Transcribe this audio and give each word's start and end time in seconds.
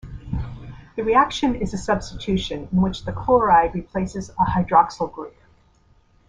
The 0.95 1.03
reaction 1.03 1.53
is 1.53 1.75
a 1.75 1.77
substitution 1.77 2.67
in 2.71 2.81
which 2.81 3.05
the 3.05 3.11
chloride 3.13 3.75
replaces 3.75 4.31
a 4.31 4.41
hydroxyl 4.45 5.13
group. 5.13 5.35